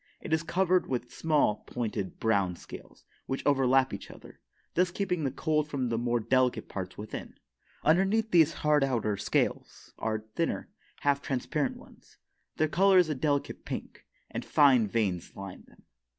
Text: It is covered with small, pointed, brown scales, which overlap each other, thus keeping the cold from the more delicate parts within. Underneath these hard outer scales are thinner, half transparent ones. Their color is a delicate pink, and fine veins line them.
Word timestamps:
It 0.19 0.33
is 0.33 0.41
covered 0.41 0.87
with 0.87 1.11
small, 1.13 1.57
pointed, 1.67 2.19
brown 2.19 2.55
scales, 2.55 3.05
which 3.27 3.45
overlap 3.45 3.93
each 3.93 4.09
other, 4.09 4.39
thus 4.73 4.89
keeping 4.89 5.23
the 5.25 5.29
cold 5.29 5.67
from 5.69 5.89
the 5.89 5.97
more 5.99 6.19
delicate 6.19 6.67
parts 6.67 6.97
within. 6.97 7.35
Underneath 7.83 8.31
these 8.31 8.51
hard 8.65 8.83
outer 8.83 9.15
scales 9.15 9.93
are 9.99 10.23
thinner, 10.35 10.69
half 11.01 11.21
transparent 11.21 11.77
ones. 11.77 12.17
Their 12.57 12.67
color 12.67 12.97
is 12.97 13.09
a 13.09 13.13
delicate 13.13 13.63
pink, 13.63 14.07
and 14.31 14.43
fine 14.43 14.87
veins 14.87 15.35
line 15.35 15.65
them. 15.67 15.83